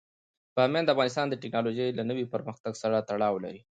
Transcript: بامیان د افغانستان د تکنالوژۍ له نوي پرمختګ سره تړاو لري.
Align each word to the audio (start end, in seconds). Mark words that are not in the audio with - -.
بامیان 0.55 0.83
د 0.85 0.89
افغانستان 0.93 1.25
د 1.29 1.35
تکنالوژۍ 1.43 1.89
له 1.93 2.03
نوي 2.09 2.25
پرمختګ 2.33 2.73
سره 2.83 3.05
تړاو 3.09 3.35
لري. 3.43 3.61